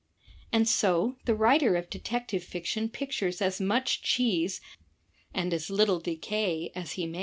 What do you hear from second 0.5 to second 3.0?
And so, the writer of detective fiction